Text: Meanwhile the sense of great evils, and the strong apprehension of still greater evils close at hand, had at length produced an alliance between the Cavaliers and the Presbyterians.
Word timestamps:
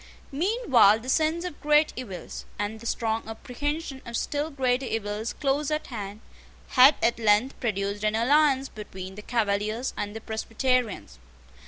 Meanwhile 0.31 0.99
the 1.01 1.09
sense 1.09 1.45
of 1.45 1.61
great 1.61 1.93
evils, 1.95 2.45
and 2.57 2.79
the 2.79 2.87
strong 2.87 3.29
apprehension 3.29 4.01
of 4.03 4.17
still 4.17 4.49
greater 4.49 4.87
evils 4.87 5.33
close 5.33 5.69
at 5.69 5.85
hand, 5.93 6.21
had 6.69 6.95
at 7.03 7.19
length 7.19 7.59
produced 7.59 8.03
an 8.03 8.15
alliance 8.15 8.67
between 8.67 9.13
the 9.13 9.21
Cavaliers 9.21 9.93
and 9.95 10.15
the 10.15 10.21
Presbyterians. 10.21 11.19